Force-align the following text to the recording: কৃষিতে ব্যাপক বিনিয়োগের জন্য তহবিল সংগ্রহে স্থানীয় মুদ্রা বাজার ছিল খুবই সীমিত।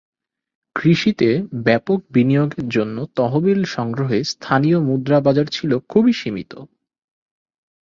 কৃষিতে 0.75 1.29
ব্যাপক 1.63 1.99
বিনিয়োগের 2.11 2.65
জন্য 2.69 2.97
তহবিল 3.15 3.59
সংগ্রহে 3.75 4.19
স্থানীয় 4.23 4.77
মুদ্রা 4.79 5.17
বাজার 5.19 5.47
ছিল 5.47 5.71
খুবই 5.89 6.13
সীমিত। 6.13 6.51